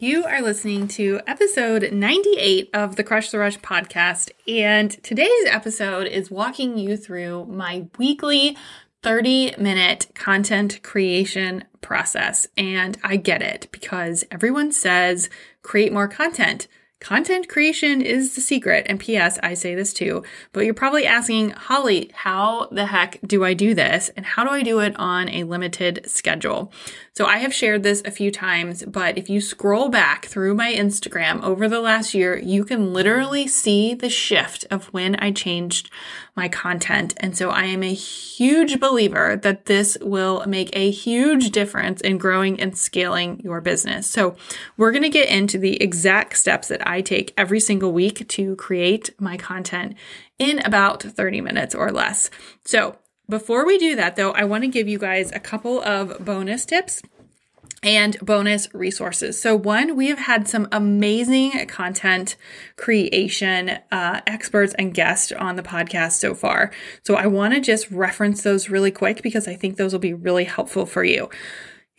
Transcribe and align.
You 0.00 0.26
are 0.26 0.40
listening 0.40 0.86
to 0.88 1.20
episode 1.26 1.90
98 1.90 2.70
of 2.72 2.94
the 2.94 3.02
Crush 3.02 3.32
the 3.32 3.40
Rush 3.40 3.58
podcast. 3.58 4.30
And 4.46 4.92
today's 5.02 5.46
episode 5.46 6.06
is 6.06 6.30
walking 6.30 6.78
you 6.78 6.96
through 6.96 7.46
my 7.46 7.88
weekly 7.98 8.56
30 9.02 9.56
minute 9.58 10.06
content 10.14 10.84
creation 10.84 11.64
process. 11.80 12.46
And 12.56 12.96
I 13.02 13.16
get 13.16 13.42
it 13.42 13.66
because 13.72 14.24
everyone 14.30 14.70
says 14.70 15.30
create 15.62 15.92
more 15.92 16.06
content. 16.06 16.68
Content 17.00 17.48
creation 17.48 18.00
is 18.00 18.34
the 18.34 18.40
secret. 18.40 18.84
And 18.88 18.98
P.S., 18.98 19.38
I 19.40 19.54
say 19.54 19.76
this 19.76 19.92
too, 19.92 20.24
but 20.52 20.64
you're 20.64 20.74
probably 20.74 21.06
asking, 21.06 21.50
Holly, 21.50 22.10
how 22.12 22.66
the 22.72 22.86
heck 22.86 23.20
do 23.24 23.44
I 23.44 23.54
do 23.54 23.72
this? 23.72 24.10
And 24.16 24.26
how 24.26 24.42
do 24.42 24.50
I 24.50 24.62
do 24.62 24.80
it 24.80 24.96
on 24.98 25.28
a 25.28 25.44
limited 25.44 26.02
schedule? 26.06 26.72
So 27.14 27.24
I 27.24 27.38
have 27.38 27.54
shared 27.54 27.82
this 27.82 28.02
a 28.04 28.10
few 28.10 28.30
times, 28.30 28.84
but 28.84 29.16
if 29.18 29.28
you 29.28 29.40
scroll 29.40 29.88
back 29.88 30.26
through 30.26 30.54
my 30.54 30.72
Instagram 30.72 31.42
over 31.42 31.68
the 31.68 31.80
last 31.80 32.14
year, 32.14 32.38
you 32.38 32.64
can 32.64 32.92
literally 32.92 33.46
see 33.46 33.94
the 33.94 34.10
shift 34.10 34.64
of 34.70 34.86
when 34.86 35.16
I 35.16 35.32
changed 35.32 35.90
my 36.36 36.48
content. 36.48 37.14
And 37.16 37.36
so 37.36 37.50
I 37.50 37.64
am 37.64 37.82
a 37.82 37.92
huge 37.92 38.78
believer 38.78 39.34
that 39.42 39.66
this 39.66 39.98
will 40.00 40.44
make 40.46 40.70
a 40.72 40.92
huge 40.92 41.50
difference 41.50 42.00
in 42.00 42.18
growing 42.18 42.60
and 42.60 42.78
scaling 42.78 43.40
your 43.40 43.60
business. 43.60 44.06
So 44.06 44.36
we're 44.76 44.92
going 44.92 45.02
to 45.02 45.08
get 45.08 45.28
into 45.28 45.58
the 45.58 45.82
exact 45.82 46.36
steps 46.36 46.68
that 46.68 46.86
I 46.88 47.02
take 47.02 47.32
every 47.36 47.60
single 47.60 47.92
week 47.92 48.26
to 48.28 48.56
create 48.56 49.10
my 49.20 49.36
content 49.36 49.94
in 50.38 50.58
about 50.60 51.02
30 51.02 51.40
minutes 51.40 51.74
or 51.74 51.92
less. 51.92 52.30
So 52.64 52.96
before 53.28 53.66
we 53.66 53.78
do 53.78 53.94
that 53.96 54.16
though, 54.16 54.32
I 54.32 54.44
want 54.44 54.64
to 54.64 54.68
give 54.68 54.88
you 54.88 54.98
guys 54.98 55.30
a 55.32 55.38
couple 55.38 55.82
of 55.82 56.24
bonus 56.24 56.64
tips 56.64 57.02
and 57.82 58.18
bonus 58.20 58.72
resources. 58.74 59.40
So, 59.40 59.54
one, 59.54 59.96
we 59.96 60.08
have 60.08 60.18
had 60.18 60.48
some 60.48 60.66
amazing 60.72 61.66
content 61.66 62.36
creation 62.76 63.78
uh, 63.92 64.20
experts 64.26 64.74
and 64.74 64.92
guests 64.92 65.30
on 65.32 65.56
the 65.56 65.62
podcast 65.62 66.12
so 66.12 66.34
far. 66.34 66.72
So, 67.04 67.14
I 67.14 67.26
want 67.26 67.54
to 67.54 67.60
just 67.60 67.90
reference 67.90 68.42
those 68.42 68.68
really 68.68 68.90
quick 68.90 69.22
because 69.22 69.46
I 69.46 69.54
think 69.54 69.76
those 69.76 69.92
will 69.92 70.00
be 70.00 70.14
really 70.14 70.44
helpful 70.44 70.86
for 70.86 71.04
you. 71.04 71.28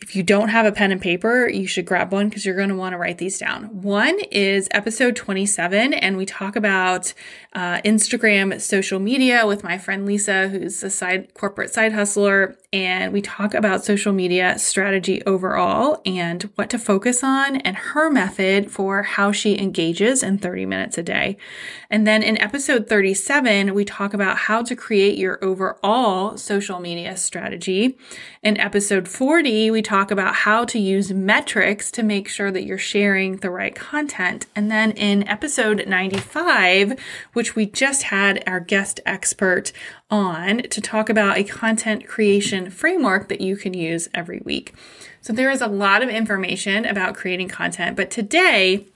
If 0.02 0.16
you 0.16 0.22
don't 0.22 0.48
have 0.48 0.64
a 0.64 0.72
pen 0.72 0.92
and 0.92 1.00
paper, 1.00 1.48
you 1.48 1.66
should 1.66 1.84
grab 1.84 2.10
one 2.10 2.28
because 2.28 2.46
you're 2.46 2.56
going 2.56 2.70
to 2.70 2.74
want 2.74 2.94
to 2.94 2.98
write 2.98 3.18
these 3.18 3.38
down. 3.38 3.64
One 3.82 4.18
is 4.30 4.66
episode 4.70 5.14
27, 5.14 5.92
and 5.92 6.16
we 6.16 6.24
talk 6.24 6.56
about 6.56 7.12
uh, 7.52 7.82
Instagram 7.82 8.58
social 8.60 8.98
media 8.98 9.46
with 9.46 9.62
my 9.62 9.76
friend 9.76 10.06
Lisa, 10.06 10.48
who's 10.48 10.82
a 10.82 10.90
side 10.90 11.34
corporate 11.34 11.72
side 11.74 11.92
hustler. 11.92 12.56
And 12.72 13.12
we 13.12 13.20
talk 13.20 13.52
about 13.52 13.84
social 13.84 14.12
media 14.12 14.56
strategy 14.56 15.24
overall 15.24 16.00
and 16.06 16.44
what 16.54 16.70
to 16.70 16.78
focus 16.78 17.24
on 17.24 17.56
and 17.56 17.76
her 17.76 18.08
method 18.12 18.70
for 18.70 19.02
how 19.02 19.32
she 19.32 19.58
engages 19.58 20.22
in 20.22 20.38
30 20.38 20.66
minutes 20.66 20.96
a 20.96 21.02
day. 21.02 21.36
And 21.90 22.06
then 22.06 22.22
in 22.22 22.40
episode 22.40 22.88
37, 22.88 23.74
we 23.74 23.84
talk 23.84 24.14
about 24.14 24.36
how 24.36 24.62
to 24.62 24.76
create 24.76 25.18
your 25.18 25.44
overall 25.44 26.36
social 26.36 26.78
media 26.78 27.16
strategy. 27.16 27.98
In 28.40 28.56
episode 28.56 29.08
40, 29.08 29.72
we 29.72 29.82
talk 29.82 30.12
about 30.12 30.36
how 30.36 30.64
to 30.66 30.78
use 30.78 31.12
metrics 31.12 31.90
to 31.90 32.04
make 32.04 32.28
sure 32.28 32.52
that 32.52 32.62
you're 32.62 32.78
sharing 32.78 33.38
the 33.38 33.50
right 33.50 33.74
content. 33.74 34.46
And 34.54 34.70
then 34.70 34.92
in 34.92 35.26
episode 35.26 35.88
95, 35.88 36.94
which 37.32 37.56
we 37.56 37.66
just 37.66 38.04
had 38.04 38.44
our 38.46 38.60
guest 38.60 39.00
expert 39.04 39.72
on 40.08 40.58
to 40.58 40.80
talk 40.80 41.08
about 41.08 41.38
a 41.38 41.44
content 41.44 42.06
creation 42.06 42.59
framework 42.68 43.28
that 43.28 43.40
you 43.40 43.56
can 43.56 43.72
use 43.72 44.08
every 44.12 44.40
week. 44.44 44.74
So 45.20 45.32
there 45.32 45.50
is 45.50 45.60
a 45.60 45.66
lot 45.66 46.02
of 46.02 46.08
information 46.08 46.84
about 46.84 47.14
creating 47.14 47.48
content, 47.48 47.96
but 47.96 48.10
today 48.10 48.86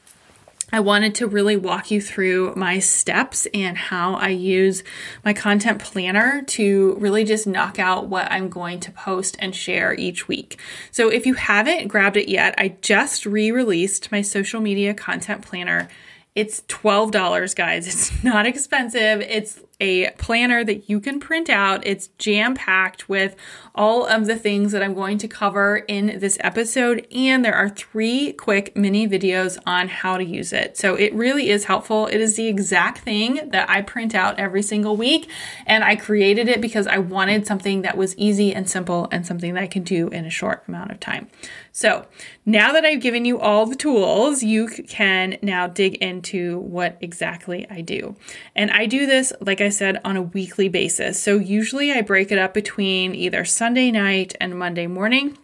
I 0.72 0.80
wanted 0.80 1.14
to 1.16 1.28
really 1.28 1.56
walk 1.56 1.92
you 1.92 2.00
through 2.00 2.54
my 2.56 2.80
steps 2.80 3.46
and 3.54 3.76
how 3.76 4.14
I 4.14 4.30
use 4.30 4.82
my 5.24 5.32
content 5.32 5.80
planner 5.80 6.42
to 6.42 6.96
really 6.98 7.22
just 7.22 7.46
knock 7.46 7.78
out 7.78 8.08
what 8.08 8.26
I'm 8.32 8.48
going 8.48 8.80
to 8.80 8.90
post 8.90 9.36
and 9.38 9.54
share 9.54 9.94
each 9.94 10.26
week. 10.26 10.58
So 10.90 11.10
if 11.10 11.26
you 11.26 11.34
haven't 11.34 11.86
grabbed 11.88 12.16
it 12.16 12.28
yet, 12.28 12.56
I 12.58 12.76
just 12.80 13.24
re 13.24 13.52
released 13.52 14.10
my 14.10 14.22
social 14.22 14.60
media 14.60 14.94
content 14.94 15.42
planner. 15.42 15.88
It's 16.34 16.62
$12, 16.62 17.54
guys. 17.54 17.86
It's 17.86 18.24
not 18.24 18.44
expensive. 18.44 19.20
It's 19.20 19.60
a 19.80 20.10
planner 20.12 20.64
that 20.64 20.88
you 20.88 21.00
can 21.00 21.20
print 21.20 21.50
out. 21.50 21.86
It's 21.86 22.08
jam 22.18 22.54
packed 22.54 23.08
with 23.08 23.34
all 23.74 24.06
of 24.06 24.26
the 24.26 24.36
things 24.36 24.72
that 24.72 24.82
I'm 24.82 24.94
going 24.94 25.18
to 25.18 25.28
cover 25.28 25.78
in 25.88 26.20
this 26.20 26.38
episode. 26.40 27.06
And 27.12 27.44
there 27.44 27.54
are 27.54 27.68
three 27.68 28.32
quick 28.32 28.76
mini 28.76 29.08
videos 29.08 29.58
on 29.66 29.88
how 29.88 30.16
to 30.16 30.24
use 30.24 30.52
it. 30.52 30.76
So 30.76 30.94
it 30.94 31.12
really 31.12 31.50
is 31.50 31.64
helpful. 31.64 32.06
It 32.06 32.20
is 32.20 32.36
the 32.36 32.46
exact 32.46 32.98
thing 32.98 33.50
that 33.50 33.68
I 33.68 33.82
print 33.82 34.14
out 34.14 34.38
every 34.38 34.62
single 34.62 34.96
week. 34.96 35.28
And 35.66 35.82
I 35.82 35.96
created 35.96 36.48
it 36.48 36.60
because 36.60 36.86
I 36.86 36.98
wanted 36.98 37.46
something 37.46 37.82
that 37.82 37.96
was 37.96 38.16
easy 38.16 38.54
and 38.54 38.70
simple 38.70 39.08
and 39.10 39.26
something 39.26 39.54
that 39.54 39.62
I 39.62 39.66
can 39.66 39.82
do 39.82 40.08
in 40.08 40.24
a 40.24 40.30
short 40.30 40.62
amount 40.68 40.92
of 40.92 41.00
time. 41.00 41.28
So 41.72 42.06
now 42.46 42.72
that 42.72 42.84
I've 42.84 43.00
given 43.00 43.24
you 43.24 43.40
all 43.40 43.66
the 43.66 43.74
tools, 43.74 44.44
you 44.44 44.68
can 44.68 45.38
now 45.42 45.66
dig 45.66 45.96
into 45.96 46.60
what 46.60 46.96
exactly 47.00 47.66
I 47.68 47.80
do. 47.80 48.14
And 48.54 48.70
I 48.70 48.86
do 48.86 49.06
this, 49.06 49.32
like 49.40 49.60
I 49.60 49.63
said, 49.68 50.00
on 50.04 50.16
a 50.16 50.22
weekly 50.22 50.68
basis. 50.68 51.20
So 51.20 51.38
usually 51.38 51.92
I 51.92 52.02
break 52.02 52.32
it 52.32 52.38
up 52.38 52.54
between 52.54 53.14
either 53.14 53.44
Sunday 53.44 53.90
night 53.90 54.34
and 54.40 54.58
Monday 54.58 54.86
morning, 54.86 55.38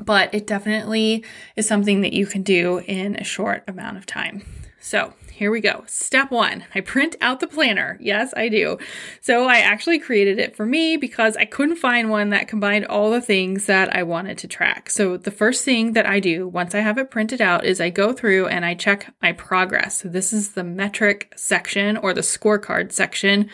but 0.00 0.34
it 0.34 0.46
definitely 0.46 1.24
is 1.56 1.66
something 1.66 2.00
that 2.00 2.12
you 2.12 2.26
can 2.26 2.42
do 2.42 2.78
in 2.86 3.16
a 3.16 3.24
short 3.24 3.64
amount 3.66 3.96
of 3.96 4.06
time. 4.06 4.42
So 4.82 5.14
here 5.30 5.52
we 5.52 5.60
go. 5.60 5.84
Step 5.86 6.30
one 6.30 6.64
I 6.74 6.80
print 6.80 7.14
out 7.20 7.40
the 7.40 7.46
planner. 7.46 7.96
Yes, 8.00 8.34
I 8.36 8.48
do. 8.48 8.78
So 9.20 9.46
I 9.46 9.58
actually 9.58 10.00
created 10.00 10.38
it 10.38 10.56
for 10.56 10.66
me 10.66 10.96
because 10.96 11.36
I 11.36 11.44
couldn't 11.44 11.76
find 11.76 12.10
one 12.10 12.30
that 12.30 12.48
combined 12.48 12.86
all 12.86 13.10
the 13.10 13.20
things 13.20 13.66
that 13.66 13.94
I 13.94 14.02
wanted 14.02 14.38
to 14.38 14.48
track. 14.48 14.90
So 14.90 15.16
the 15.16 15.30
first 15.30 15.64
thing 15.64 15.92
that 15.92 16.04
I 16.04 16.18
do 16.18 16.48
once 16.48 16.74
I 16.74 16.80
have 16.80 16.98
it 16.98 17.10
printed 17.12 17.40
out 17.40 17.64
is 17.64 17.80
I 17.80 17.90
go 17.90 18.12
through 18.12 18.48
and 18.48 18.64
I 18.64 18.74
check 18.74 19.14
my 19.22 19.32
progress. 19.32 20.02
So 20.02 20.08
this 20.08 20.32
is 20.32 20.50
the 20.50 20.64
metric 20.64 21.32
section 21.36 21.96
or 21.96 22.12
the 22.12 22.20
scorecard 22.20 22.90
section 22.92 23.48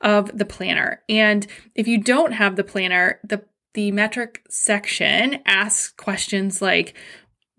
of 0.00 0.36
the 0.36 0.46
planner. 0.46 1.02
And 1.08 1.46
if 1.74 1.86
you 1.86 1.98
don't 1.98 2.32
have 2.32 2.56
the 2.56 2.64
planner, 2.64 3.20
the 3.22 3.44
the 3.72 3.92
metric 3.92 4.42
section 4.48 5.40
asks 5.46 5.92
questions 5.92 6.60
like 6.60 6.94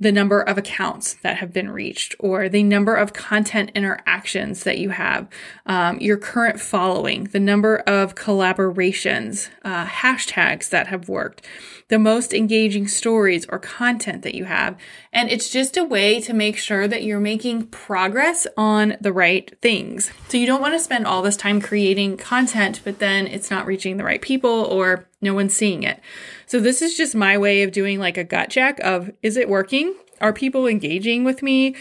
the 0.02 0.12
number 0.12 0.42
of 0.42 0.58
accounts 0.58 1.14
that 1.22 1.38
have 1.38 1.54
been 1.54 1.70
reached 1.70 2.16
or 2.20 2.50
the 2.50 2.64
number 2.64 2.96
of 2.96 3.14
content 3.14 3.70
interactions 3.76 4.64
that 4.64 4.80
you 4.80 4.90
have, 4.90 5.28
um, 5.68 6.00
your 6.00 6.18
current 6.18 6.60
following, 6.60 7.26
the 7.26 7.40
number 7.40 7.78
of 7.86 8.16
collaborations, 8.16 9.50
uh, 9.64 9.86
hashtags 9.86 10.70
that 10.70 10.88
have 10.88 11.08
worked, 11.08 11.46
the 11.90 12.00
most 12.00 12.34
engaging 12.34 12.88
stories 12.88 13.46
or 13.50 13.60
content 13.60 14.24
that 14.24 14.34
you 14.34 14.46
have. 14.46 14.76
And 15.14 15.30
it's 15.30 15.52
just 15.52 15.78
a 15.78 15.84
way 15.84 16.20
to 16.22 16.34
make 16.34 16.58
sure 16.58 16.88
that 16.88 17.04
you're 17.04 17.20
making 17.20 17.68
progress 17.68 18.48
on 18.58 18.98
the 19.00 19.14
right 19.14 19.56
things. 19.62 20.10
So 20.30 20.38
you 20.38 20.48
don't 20.48 20.62
want 20.62 20.74
to 20.74 20.80
spend 20.80 21.06
all 21.06 21.22
this 21.22 21.38
time 21.38 21.62
creating 21.62 22.18
content, 22.18 22.82
but 22.84 22.98
then 22.98 23.28
it's 23.28 23.52
not 23.52 23.68
reaching 23.68 23.98
the 23.98 24.04
right 24.04 24.22
people 24.22 24.50
or 24.50 25.08
no 25.22 25.34
one's 25.34 25.56
seeing 25.56 25.84
it. 25.84 26.00
So 26.46 26.60
this 26.60 26.82
is 26.82 26.98
just 26.98 27.16
my 27.16 27.38
way 27.38 27.64
of 27.64 27.72
doing 27.72 28.00
like 28.00 28.18
a 28.18 28.24
gut 28.24 28.50
check 28.50 28.80
of 28.80 29.12
is 29.22 29.38
it 29.38 29.50
working? 29.50 29.96
Are 30.20 30.34
people 30.34 30.68
engaging 30.68 31.24
with 31.24 31.42
me? 31.42 31.76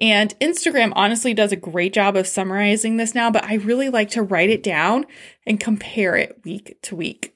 And 0.00 0.38
Instagram 0.38 0.92
honestly 0.94 1.34
does 1.34 1.52
a 1.52 1.56
great 1.56 1.92
job 1.92 2.16
of 2.16 2.26
summarizing 2.26 2.96
this 2.96 3.14
now, 3.14 3.30
but 3.30 3.44
I 3.44 3.54
really 3.54 3.88
like 3.88 4.10
to 4.10 4.22
write 4.22 4.50
it 4.50 4.62
down 4.62 5.06
and 5.46 5.58
compare 5.58 6.14
it 6.14 6.40
week 6.44 6.78
to 6.82 6.96
week. 6.96 7.34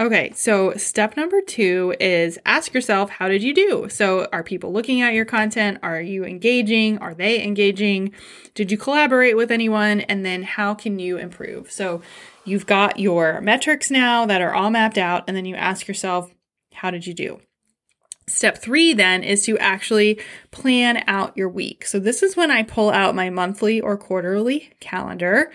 Okay, 0.00 0.32
so 0.34 0.72
step 0.76 1.16
number 1.16 1.40
two 1.40 1.94
is 2.00 2.38
ask 2.44 2.74
yourself, 2.74 3.10
how 3.10 3.28
did 3.28 3.42
you 3.42 3.54
do? 3.54 3.88
So, 3.88 4.26
are 4.32 4.42
people 4.42 4.72
looking 4.72 5.00
at 5.00 5.12
your 5.12 5.24
content? 5.24 5.78
Are 5.82 6.00
you 6.00 6.24
engaging? 6.24 6.98
Are 6.98 7.14
they 7.14 7.40
engaging? 7.40 8.12
Did 8.54 8.72
you 8.72 8.78
collaborate 8.78 9.36
with 9.36 9.52
anyone? 9.52 10.00
And 10.00 10.24
then, 10.24 10.42
how 10.42 10.74
can 10.74 10.98
you 10.98 11.18
improve? 11.18 11.70
So, 11.70 12.00
you've 12.44 12.66
got 12.66 12.98
your 12.98 13.40
metrics 13.40 13.90
now 13.90 14.26
that 14.26 14.40
are 14.40 14.54
all 14.54 14.70
mapped 14.70 14.98
out, 14.98 15.24
and 15.26 15.36
then 15.36 15.44
you 15.44 15.54
ask 15.54 15.86
yourself, 15.86 16.32
how 16.74 16.90
did 16.90 17.06
you 17.06 17.14
do? 17.14 17.40
Step 18.26 18.58
three 18.58 18.92
then 18.92 19.22
is 19.22 19.44
to 19.44 19.58
actually 19.58 20.20
plan 20.52 21.02
out 21.06 21.36
your 21.36 21.48
week. 21.48 21.84
So, 21.84 21.98
this 21.98 22.22
is 22.22 22.36
when 22.36 22.50
I 22.50 22.62
pull 22.62 22.90
out 22.90 23.14
my 23.14 23.30
monthly 23.30 23.80
or 23.80 23.96
quarterly 23.96 24.72
calendar 24.80 25.50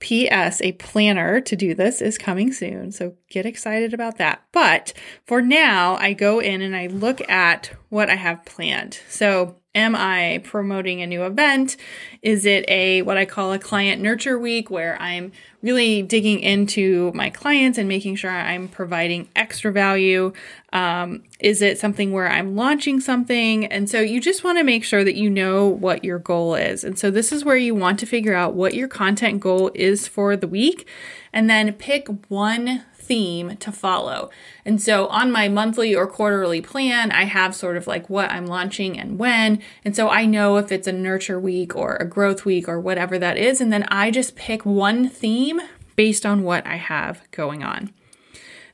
P.S. 0.00 0.60
A 0.62 0.72
planner 0.72 1.40
to 1.40 1.56
do 1.56 1.74
this 1.74 2.00
is 2.00 2.18
coming 2.18 2.52
soon, 2.52 2.92
so 2.92 3.16
get 3.30 3.46
excited 3.46 3.92
about 3.92 4.18
that. 4.18 4.42
But 4.52 4.92
for 5.26 5.42
now, 5.42 5.96
I 5.96 6.12
go 6.12 6.38
in 6.38 6.62
and 6.62 6.76
I 6.76 6.86
look 6.86 7.28
at 7.28 7.72
what 7.88 8.08
I 8.08 8.14
have 8.14 8.44
planned. 8.44 9.00
So 9.08 9.56
Am 9.78 9.94
I 9.94 10.40
promoting 10.42 11.02
a 11.02 11.06
new 11.06 11.24
event? 11.24 11.76
Is 12.20 12.44
it 12.44 12.64
a 12.66 13.02
what 13.02 13.16
I 13.16 13.24
call 13.24 13.52
a 13.52 13.60
client 13.60 14.02
nurture 14.02 14.36
week 14.36 14.70
where 14.70 15.00
I'm 15.00 15.30
really 15.62 16.02
digging 16.02 16.40
into 16.40 17.12
my 17.14 17.30
clients 17.30 17.78
and 17.78 17.88
making 17.88 18.16
sure 18.16 18.28
I'm 18.28 18.66
providing 18.66 19.28
extra 19.36 19.70
value? 19.70 20.32
Um, 20.72 21.22
is 21.38 21.62
it 21.62 21.78
something 21.78 22.10
where 22.10 22.28
I'm 22.28 22.56
launching 22.56 22.98
something? 22.98 23.66
And 23.66 23.88
so 23.88 24.00
you 24.00 24.20
just 24.20 24.42
want 24.42 24.58
to 24.58 24.64
make 24.64 24.82
sure 24.82 25.04
that 25.04 25.14
you 25.14 25.30
know 25.30 25.68
what 25.68 26.02
your 26.02 26.18
goal 26.18 26.56
is. 26.56 26.82
And 26.82 26.98
so 26.98 27.12
this 27.12 27.30
is 27.30 27.44
where 27.44 27.56
you 27.56 27.72
want 27.72 28.00
to 28.00 28.06
figure 28.06 28.34
out 28.34 28.54
what 28.54 28.74
your 28.74 28.88
content 28.88 29.38
goal 29.38 29.70
is 29.76 30.08
for 30.08 30.36
the 30.36 30.48
week 30.48 30.88
and 31.32 31.48
then 31.48 31.72
pick 31.72 32.08
one 32.26 32.84
theme 33.08 33.56
to 33.56 33.72
follow. 33.72 34.30
And 34.64 34.80
so 34.80 35.06
on 35.06 35.32
my 35.32 35.48
monthly 35.48 35.94
or 35.94 36.06
quarterly 36.06 36.60
plan, 36.60 37.10
I 37.10 37.24
have 37.24 37.54
sort 37.54 37.76
of 37.76 37.86
like 37.86 38.08
what 38.08 38.30
I'm 38.30 38.46
launching 38.46 39.00
and 39.00 39.18
when. 39.18 39.60
And 39.84 39.96
so 39.96 40.10
I 40.10 40.26
know 40.26 40.58
if 40.58 40.70
it's 40.70 40.86
a 40.86 40.92
nurture 40.92 41.40
week 41.40 41.74
or 41.74 41.96
a 41.96 42.06
growth 42.06 42.44
week 42.44 42.68
or 42.68 42.78
whatever 42.78 43.18
that 43.18 43.38
is. 43.38 43.60
And 43.60 43.72
then 43.72 43.84
I 43.84 44.10
just 44.10 44.36
pick 44.36 44.64
one 44.66 45.08
theme 45.08 45.60
based 45.96 46.24
on 46.24 46.44
what 46.44 46.66
I 46.66 46.76
have 46.76 47.22
going 47.32 47.64
on. 47.64 47.92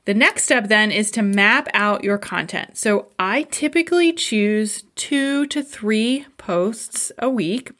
The 0.05 0.13
next 0.13 0.43
step 0.43 0.67
then 0.67 0.91
is 0.91 1.09
to 1.11 1.23
map 1.23 1.67
out 1.73 2.03
your 2.03 2.19
content. 2.19 2.77
So 2.77 3.07
I 3.17 3.43
typically 3.43 4.13
choose 4.13 4.83
two 4.95 5.47
to 5.47 5.63
three 5.63 6.27
posts 6.37 7.11
a 7.17 7.27
week, 7.27 7.71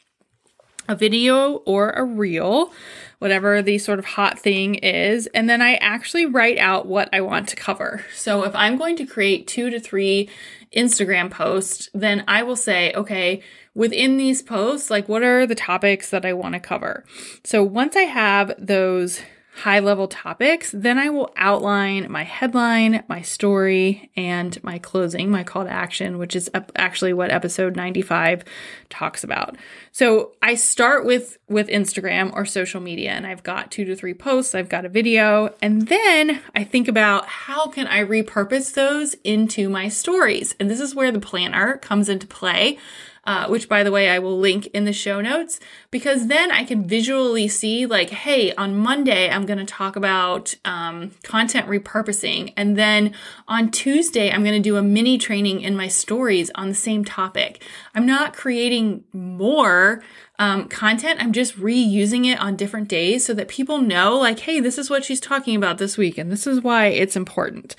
a 0.88 0.96
video 0.96 1.54
or 1.66 1.90
a 1.90 2.04
reel 2.04 2.72
whatever 3.18 3.62
the 3.62 3.78
sort 3.78 3.98
of 3.98 4.04
hot 4.04 4.38
thing 4.38 4.74
is. 4.76 5.26
And 5.28 5.48
then 5.48 5.62
I 5.62 5.74
actually 5.76 6.26
write 6.26 6.58
out 6.58 6.86
what 6.86 7.08
I 7.12 7.20
want 7.20 7.48
to 7.48 7.56
cover. 7.56 8.04
So 8.14 8.44
if 8.44 8.54
I'm 8.54 8.76
going 8.76 8.96
to 8.96 9.06
create 9.06 9.46
two 9.46 9.70
to 9.70 9.80
three 9.80 10.28
Instagram 10.76 11.30
posts, 11.30 11.88
then 11.94 12.24
I 12.28 12.42
will 12.42 12.56
say, 12.56 12.92
okay, 12.92 13.42
within 13.74 14.16
these 14.16 14.42
posts, 14.42 14.90
like 14.90 15.08
what 15.08 15.22
are 15.22 15.46
the 15.46 15.54
topics 15.54 16.10
that 16.10 16.26
I 16.26 16.32
want 16.34 16.54
to 16.54 16.60
cover? 16.60 17.04
So 17.44 17.62
once 17.62 17.96
I 17.96 18.02
have 18.02 18.52
those 18.58 19.20
high 19.56 19.78
level 19.78 20.06
topics, 20.06 20.70
then 20.72 20.98
I 20.98 21.08
will 21.08 21.32
outline 21.36 22.10
my 22.10 22.24
headline, 22.24 23.02
my 23.08 23.22
story, 23.22 24.10
and 24.14 24.62
my 24.62 24.78
closing, 24.78 25.30
my 25.30 25.44
call 25.44 25.64
to 25.64 25.70
action, 25.70 26.18
which 26.18 26.36
is 26.36 26.50
actually 26.76 27.14
what 27.14 27.30
episode 27.30 27.74
95 27.74 28.44
talks 28.90 29.24
about. 29.24 29.56
So 29.92 30.32
I 30.42 30.56
start 30.56 31.06
with 31.06 31.38
with 31.48 31.68
Instagram 31.68 32.34
or 32.34 32.44
social 32.44 32.82
media 32.82 33.12
and 33.12 33.26
I've 33.26 33.42
got 33.42 33.70
2 33.70 33.86
to 33.86 33.96
3 33.96 34.12
posts, 34.14 34.54
I've 34.54 34.68
got 34.68 34.84
a 34.84 34.90
video, 34.90 35.54
and 35.62 35.88
then 35.88 36.42
I 36.54 36.62
think 36.64 36.86
about 36.86 37.26
how 37.26 37.68
can 37.68 37.86
I 37.86 38.04
repurpose 38.04 38.74
those 38.74 39.14
into 39.24 39.70
my 39.70 39.88
stories. 39.88 40.54
And 40.60 40.70
this 40.70 40.80
is 40.80 40.94
where 40.94 41.10
the 41.12 41.20
planner 41.20 41.78
comes 41.78 42.10
into 42.10 42.26
play 42.26 42.78
uh, 43.26 43.48
which 43.48 43.68
by 43.68 43.82
the 43.82 43.90
way, 43.90 44.08
I 44.08 44.18
will 44.18 44.38
link 44.38 44.66
in 44.68 44.84
the 44.84 44.92
show 44.92 45.20
notes, 45.20 45.58
because 45.90 46.28
then 46.28 46.50
I 46.50 46.64
can 46.64 46.86
visually 46.86 47.48
see, 47.48 47.84
like, 47.84 48.10
hey, 48.10 48.54
on 48.54 48.76
Monday, 48.76 49.28
I'm 49.28 49.46
going 49.46 49.58
to 49.58 49.64
talk 49.64 49.96
about 49.96 50.54
um, 50.64 51.10
content 51.22 51.66
repurposing. 51.66 52.52
And 52.56 52.78
then 52.78 53.12
on 53.48 53.70
Tuesday, 53.70 54.30
I'm 54.30 54.44
going 54.44 54.62
to 54.62 54.68
do 54.70 54.76
a 54.76 54.82
mini 54.82 55.18
training 55.18 55.60
in 55.60 55.76
my 55.76 55.88
stories 55.88 56.50
on 56.54 56.68
the 56.68 56.74
same 56.74 57.04
topic. 57.04 57.62
I'm 57.94 58.06
not 58.06 58.34
creating 58.34 59.04
more 59.12 60.02
um, 60.38 60.68
content. 60.68 61.22
I'm 61.22 61.32
just 61.32 61.58
reusing 61.58 62.26
it 62.26 62.38
on 62.38 62.56
different 62.56 62.88
days 62.88 63.24
so 63.24 63.34
that 63.34 63.48
people 63.48 63.78
know, 63.78 64.16
like, 64.16 64.40
hey, 64.40 64.60
this 64.60 64.78
is 64.78 64.90
what 64.90 65.04
she's 65.04 65.20
talking 65.20 65.56
about 65.56 65.78
this 65.78 65.96
week, 65.96 66.18
and 66.18 66.30
this 66.30 66.46
is 66.46 66.60
why 66.60 66.86
it's 66.86 67.16
important. 67.16 67.74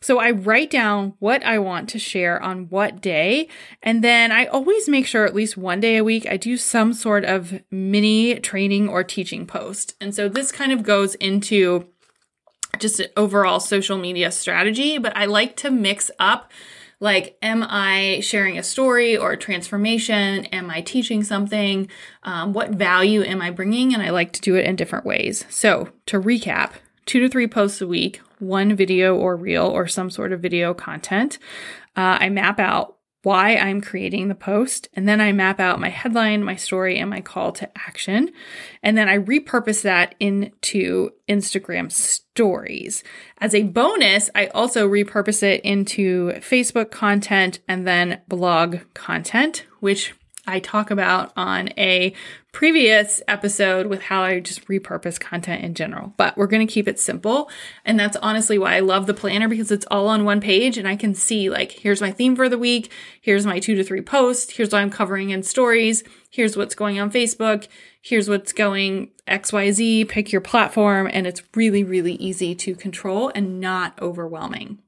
So 0.00 0.18
I 0.18 0.30
write 0.30 0.70
down 0.70 1.14
what 1.18 1.42
I 1.42 1.58
want 1.58 1.88
to 1.90 1.98
share 1.98 2.42
on 2.42 2.68
what 2.68 3.00
day, 3.00 3.48
and 3.82 4.04
then 4.04 4.30
I 4.32 4.46
always 4.46 4.88
make 4.88 5.06
sure 5.06 5.24
at 5.24 5.34
least 5.34 5.56
one 5.56 5.80
day 5.80 5.96
a 5.96 6.04
week 6.04 6.26
I 6.28 6.36
do 6.36 6.56
some 6.56 6.92
sort 6.92 7.24
of 7.24 7.60
mini 7.70 8.38
training 8.40 8.88
or 8.88 9.02
teaching 9.04 9.46
post. 9.46 9.94
And 10.00 10.14
so 10.14 10.28
this 10.28 10.52
kind 10.52 10.72
of 10.72 10.82
goes 10.82 11.14
into 11.16 11.88
just 12.78 13.00
an 13.00 13.08
overall 13.16 13.60
social 13.60 13.98
media 13.98 14.30
strategy, 14.30 14.98
but 14.98 15.16
I 15.16 15.26
like 15.26 15.56
to 15.58 15.70
mix 15.70 16.10
up 16.18 16.50
like, 17.02 17.36
am 17.42 17.64
I 17.68 18.20
sharing 18.22 18.56
a 18.58 18.62
story 18.62 19.16
or 19.16 19.32
a 19.32 19.36
transformation? 19.36 20.44
Am 20.46 20.70
I 20.70 20.82
teaching 20.82 21.24
something? 21.24 21.88
Um, 22.22 22.52
what 22.52 22.70
value 22.70 23.24
am 23.24 23.42
I 23.42 23.50
bringing? 23.50 23.92
And 23.92 24.00
I 24.00 24.10
like 24.10 24.32
to 24.34 24.40
do 24.40 24.54
it 24.54 24.66
in 24.66 24.76
different 24.76 25.04
ways. 25.04 25.44
So, 25.50 25.88
to 26.06 26.20
recap, 26.20 26.74
two 27.04 27.18
to 27.18 27.28
three 27.28 27.48
posts 27.48 27.80
a 27.80 27.88
week, 27.88 28.20
one 28.38 28.76
video 28.76 29.16
or 29.16 29.34
reel 29.34 29.66
or 29.66 29.88
some 29.88 30.10
sort 30.10 30.32
of 30.32 30.38
video 30.38 30.74
content. 30.74 31.40
Uh, 31.96 32.18
I 32.20 32.28
map 32.28 32.60
out 32.60 32.94
why 33.22 33.56
I'm 33.56 33.80
creating 33.80 34.28
the 34.28 34.34
post, 34.34 34.88
and 34.94 35.08
then 35.08 35.20
I 35.20 35.32
map 35.32 35.60
out 35.60 35.80
my 35.80 35.88
headline, 35.88 36.42
my 36.42 36.56
story, 36.56 36.98
and 36.98 37.08
my 37.08 37.20
call 37.20 37.52
to 37.52 37.70
action. 37.78 38.30
And 38.82 38.98
then 38.98 39.08
I 39.08 39.18
repurpose 39.18 39.82
that 39.82 40.14
into 40.18 41.10
Instagram 41.28 41.90
stories. 41.92 43.04
As 43.38 43.54
a 43.54 43.62
bonus, 43.62 44.28
I 44.34 44.46
also 44.48 44.88
repurpose 44.88 45.42
it 45.42 45.60
into 45.62 46.32
Facebook 46.40 46.90
content 46.90 47.60
and 47.68 47.86
then 47.86 48.20
blog 48.28 48.78
content, 48.94 49.66
which 49.80 50.14
I 50.46 50.58
talk 50.58 50.90
about 50.90 51.32
on 51.36 51.68
a 51.78 52.12
previous 52.50 53.22
episode 53.28 53.86
with 53.86 54.02
how 54.02 54.22
I 54.22 54.40
just 54.40 54.66
repurpose 54.66 55.18
content 55.18 55.64
in 55.64 55.74
general. 55.74 56.12
But 56.16 56.36
we're 56.36 56.48
going 56.48 56.66
to 56.66 56.72
keep 56.72 56.88
it 56.88 56.98
simple. 56.98 57.48
And 57.84 57.98
that's 57.98 58.16
honestly 58.16 58.58
why 58.58 58.76
I 58.76 58.80
love 58.80 59.06
the 59.06 59.14
planner 59.14 59.48
because 59.48 59.70
it's 59.70 59.86
all 59.90 60.08
on 60.08 60.24
one 60.24 60.40
page 60.40 60.76
and 60.76 60.88
I 60.88 60.96
can 60.96 61.14
see 61.14 61.48
like, 61.48 61.72
here's 61.72 62.00
my 62.00 62.10
theme 62.10 62.34
for 62.34 62.48
the 62.48 62.58
week. 62.58 62.90
Here's 63.20 63.46
my 63.46 63.60
two 63.60 63.76
to 63.76 63.84
three 63.84 64.02
posts. 64.02 64.52
Here's 64.52 64.72
what 64.72 64.80
I'm 64.80 64.90
covering 64.90 65.30
in 65.30 65.44
stories. 65.44 66.02
Here's 66.28 66.56
what's 66.56 66.74
going 66.74 66.98
on 66.98 67.12
Facebook. 67.12 67.68
Here's 68.00 68.28
what's 68.28 68.52
going 68.52 69.12
XYZ. 69.28 70.08
Pick 70.08 70.32
your 70.32 70.40
platform. 70.40 71.08
And 71.10 71.26
it's 71.26 71.42
really, 71.54 71.84
really 71.84 72.14
easy 72.14 72.56
to 72.56 72.74
control 72.74 73.30
and 73.34 73.60
not 73.60 73.96
overwhelming. 74.02 74.81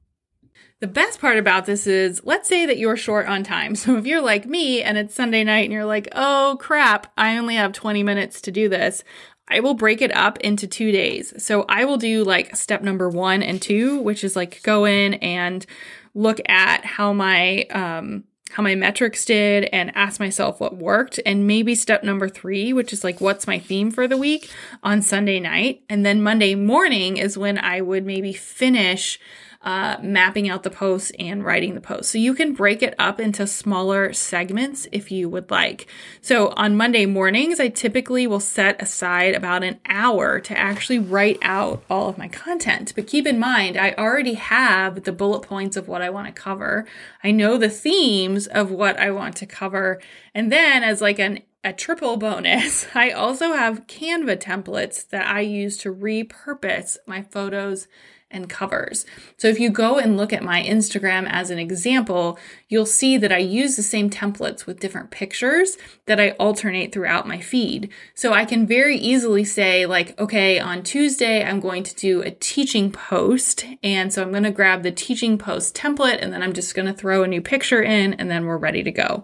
The 0.81 0.87
best 0.87 1.21
part 1.21 1.37
about 1.37 1.65
this 1.65 1.87
is 1.87 2.21
let's 2.25 2.49
say 2.49 2.65
that 2.65 2.77
you're 2.77 2.97
short 2.97 3.27
on 3.27 3.43
time. 3.43 3.75
So 3.75 3.97
if 3.97 4.05
you're 4.05 4.21
like 4.21 4.45
me 4.45 4.81
and 4.81 4.97
it's 4.97 5.15
Sunday 5.15 5.43
night 5.43 5.63
and 5.65 5.73
you're 5.73 5.85
like, 5.85 6.09
oh 6.13 6.57
crap, 6.59 7.11
I 7.17 7.37
only 7.37 7.55
have 7.55 7.71
20 7.71 8.03
minutes 8.03 8.41
to 8.41 8.51
do 8.51 8.67
this, 8.67 9.03
I 9.47 9.59
will 9.59 9.75
break 9.75 10.01
it 10.01 10.15
up 10.15 10.39
into 10.39 10.67
two 10.67 10.91
days. 10.91 11.33
So 11.43 11.65
I 11.69 11.85
will 11.85 11.97
do 11.97 12.23
like 12.23 12.55
step 12.55 12.81
number 12.81 13.09
one 13.09 13.43
and 13.43 13.61
two, 13.61 14.01
which 14.01 14.23
is 14.23 14.35
like 14.35 14.63
go 14.63 14.85
in 14.85 15.15
and 15.15 15.65
look 16.13 16.39
at 16.47 16.83
how 16.83 17.13
my, 17.13 17.63
um, 17.69 18.23
how 18.51 18.63
my 18.63 18.75
metrics 18.75 19.25
did 19.25 19.65
and 19.65 19.95
ask 19.95 20.19
myself 20.19 20.59
what 20.59 20.77
worked. 20.77 21.19
And 21.25 21.45
maybe 21.47 21.75
step 21.75 22.03
number 22.03 22.27
three, 22.27 22.73
which 22.73 22.91
is 22.91 23.03
like, 23.03 23.21
what's 23.21 23.47
my 23.47 23.59
theme 23.59 23.91
for 23.91 24.07
the 24.07 24.17
week 24.17 24.49
on 24.81 25.01
Sunday 25.01 25.39
night? 25.39 25.83
And 25.89 26.05
then 26.05 26.23
Monday 26.23 26.55
morning 26.55 27.17
is 27.17 27.37
when 27.37 27.57
I 27.57 27.81
would 27.81 28.05
maybe 28.05 28.33
finish 28.33 29.19
uh, 29.65 29.97
mapping 29.99 30.47
out 30.47 30.61
the 30.61 30.69
posts 30.69 31.11
and 31.17 31.43
writing 31.43 31.73
the 31.73 31.81
posts. 31.81 32.11
So 32.11 32.19
you 32.19 32.35
can 32.35 32.53
break 32.53 32.83
it 32.83 32.93
up 32.99 33.19
into 33.19 33.47
smaller 33.47 34.13
segments 34.13 34.87
if 34.91 35.11
you 35.11 35.27
would 35.27 35.49
like. 35.49 35.87
So 36.21 36.49
on 36.49 36.77
Monday 36.77 37.07
mornings, 37.07 37.59
I 37.59 37.69
typically 37.69 38.27
will 38.27 38.39
set 38.39 38.79
aside 38.79 39.33
about 39.33 39.63
an 39.63 39.79
hour 39.87 40.39
to 40.39 40.57
actually 40.57 40.99
write 40.99 41.39
out 41.41 41.83
all 41.89 42.07
of 42.07 42.17
my 42.19 42.27
content. 42.27 42.93
But 42.95 43.07
keep 43.07 43.25
in 43.25 43.39
mind, 43.39 43.75
I 43.75 43.93
already 43.93 44.35
have 44.35 45.03
the 45.03 45.11
bullet 45.11 45.41
points 45.41 45.75
of 45.75 45.87
what 45.87 46.03
I 46.03 46.11
want 46.11 46.27
to 46.27 46.41
cover. 46.41 46.85
I 47.23 47.31
know 47.31 47.57
the 47.57 47.69
themes 47.69 48.45
of 48.45 48.69
what 48.69 48.99
I 48.99 49.09
want 49.09 49.35
to 49.37 49.47
cover. 49.47 49.99
And 50.35 50.51
then 50.51 50.83
as 50.83 51.01
like 51.01 51.17
an 51.17 51.41
a 51.63 51.73
triple 51.73 52.15
bonus, 52.17 52.85
I 52.93 53.09
also 53.09 53.53
have 53.53 53.87
Canva 53.87 54.37
templates 54.37 55.09
that 55.09 55.25
I 55.25 55.39
use 55.39 55.77
to 55.77 55.91
repurpose 55.91 56.97
my 57.07 57.23
photos 57.23 57.87
and 58.35 58.49
covers. 58.49 59.05
So 59.37 59.47
if 59.47 59.59
you 59.59 59.69
go 59.69 59.97
and 59.97 60.17
look 60.17 60.33
at 60.33 60.43
my 60.43 60.61
Instagram 60.61 61.27
as 61.27 61.49
an 61.49 61.57
example, 61.57 62.37
you'll 62.67 62.85
see 62.85 63.17
that 63.17 63.31
I 63.31 63.37
use 63.37 63.75
the 63.75 63.83
same 63.83 64.09
templates 64.09 64.65
with 64.65 64.79
different 64.79 65.09
pictures 65.09 65.77
that 66.05 66.19
I 66.19 66.31
alternate 66.31 66.91
throughout 66.91 67.27
my 67.27 67.39
feed. 67.39 67.89
So 68.13 68.33
I 68.33 68.45
can 68.45 68.67
very 68.67 68.97
easily 68.97 69.45
say, 69.45 69.85
like, 69.85 70.19
okay, 70.19 70.59
on 70.59 70.83
Tuesday, 70.83 71.43
I'm 71.43 71.59
going 71.59 71.83
to 71.83 71.95
do 71.95 72.21
a 72.21 72.31
teaching 72.31 72.91
post. 72.91 73.65
And 73.81 74.13
so 74.13 74.21
I'm 74.21 74.31
going 74.31 74.43
to 74.43 74.51
grab 74.51 74.83
the 74.83 74.91
teaching 74.91 75.37
post 75.37 75.75
template 75.75 76.21
and 76.21 76.33
then 76.33 76.43
I'm 76.43 76.53
just 76.53 76.75
going 76.75 76.87
to 76.87 76.93
throw 76.93 77.23
a 77.23 77.27
new 77.27 77.41
picture 77.41 77.81
in 77.81 78.13
and 78.15 78.29
then 78.29 78.45
we're 78.45 78.57
ready 78.57 78.83
to 78.83 78.91
go. 78.91 79.23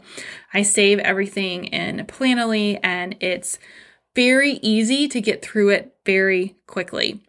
I 0.53 0.61
save 0.61 0.99
everything 0.99 1.65
in 1.65 2.05
Planoly 2.07 2.79
and 2.81 3.17
it's 3.19 3.59
very 4.15 4.53
easy 4.61 5.07
to 5.07 5.21
get 5.21 5.41
through 5.41 5.69
it 5.69 5.95
very 6.05 6.55
quickly. 6.67 7.21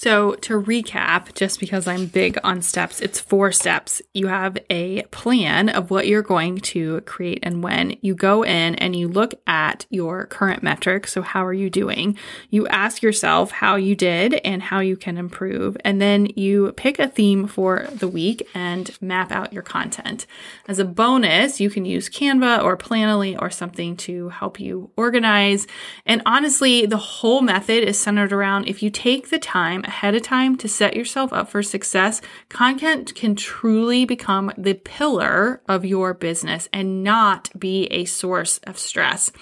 So, 0.00 0.32
to 0.36 0.58
recap, 0.58 1.34
just 1.34 1.60
because 1.60 1.86
I'm 1.86 2.06
big 2.06 2.38
on 2.42 2.62
steps, 2.62 3.02
it's 3.02 3.20
four 3.20 3.52
steps. 3.52 4.00
You 4.14 4.28
have 4.28 4.56
a 4.70 5.02
plan 5.10 5.68
of 5.68 5.90
what 5.90 6.06
you're 6.06 6.22
going 6.22 6.56
to 6.72 7.02
create 7.02 7.40
and 7.42 7.62
when. 7.62 7.98
You 8.00 8.14
go 8.14 8.42
in 8.42 8.76
and 8.76 8.96
you 8.96 9.08
look 9.08 9.34
at 9.46 9.84
your 9.90 10.24
current 10.24 10.62
metrics. 10.62 11.12
So, 11.12 11.20
how 11.20 11.44
are 11.44 11.52
you 11.52 11.68
doing? 11.68 12.16
You 12.48 12.66
ask 12.68 13.02
yourself 13.02 13.50
how 13.50 13.76
you 13.76 13.94
did 13.94 14.32
and 14.36 14.62
how 14.62 14.80
you 14.80 14.96
can 14.96 15.18
improve. 15.18 15.76
And 15.84 16.00
then 16.00 16.28
you 16.34 16.72
pick 16.78 16.98
a 16.98 17.06
theme 17.06 17.46
for 17.46 17.86
the 17.92 18.08
week 18.08 18.48
and 18.54 18.96
map 19.02 19.30
out 19.30 19.52
your 19.52 19.62
content. 19.62 20.26
As 20.66 20.78
a 20.78 20.84
bonus, 20.86 21.60
you 21.60 21.68
can 21.68 21.84
use 21.84 22.08
Canva 22.08 22.64
or 22.64 22.74
Planoly 22.74 23.36
or 23.38 23.50
something 23.50 23.98
to 23.98 24.30
help 24.30 24.58
you 24.58 24.92
organize. 24.96 25.66
And 26.06 26.22
honestly, 26.24 26.86
the 26.86 26.96
whole 26.96 27.42
method 27.42 27.84
is 27.84 27.98
centered 27.98 28.32
around 28.32 28.66
if 28.66 28.82
you 28.82 28.88
take 28.88 29.28
the 29.28 29.38
time 29.38 29.84
ahead 29.90 30.14
of 30.14 30.22
time 30.22 30.56
to 30.56 30.68
set 30.68 30.94
yourself 30.94 31.32
up 31.32 31.48
for 31.48 31.64
success, 31.64 32.22
content 32.48 33.12
can 33.16 33.34
truly 33.34 34.04
become 34.04 34.52
the 34.56 34.74
pillar 34.74 35.60
of 35.68 35.84
your 35.84 36.14
business 36.14 36.68
and 36.72 37.02
not 37.02 37.50
be 37.58 37.86
a 37.86 38.04
source 38.04 38.58
of 38.58 38.78
stress. 38.78 39.32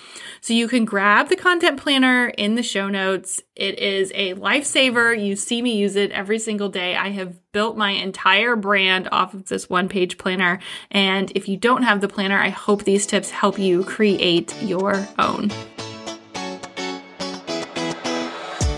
So 0.40 0.54
you 0.54 0.66
can 0.66 0.86
grab 0.86 1.28
the 1.28 1.36
content 1.36 1.78
planner 1.78 2.28
in 2.28 2.54
the 2.54 2.62
show 2.62 2.88
notes. 2.88 3.42
It 3.54 3.78
is 3.78 4.10
a 4.14 4.34
lifesaver. 4.36 5.22
You 5.22 5.36
see 5.36 5.60
me 5.60 5.76
use 5.76 5.96
it 5.96 6.12
every 6.12 6.38
single 6.38 6.70
day. 6.70 6.96
I 6.96 7.10
have 7.10 7.36
built 7.52 7.76
my 7.76 7.90
entire 7.90 8.56
brand 8.56 9.10
off 9.12 9.34
of 9.34 9.48
this 9.48 9.68
one 9.68 9.90
page 9.90 10.16
planner. 10.16 10.60
And 10.90 11.30
if 11.34 11.46
you 11.46 11.58
don't 11.58 11.82
have 11.82 12.00
the 12.00 12.08
planner, 12.08 12.38
I 12.38 12.48
hope 12.48 12.84
these 12.84 13.06
tips 13.06 13.30
help 13.30 13.58
you 13.58 13.84
create 13.84 14.54
your 14.62 15.06
own. 15.18 15.50